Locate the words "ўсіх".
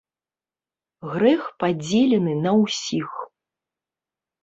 2.63-3.09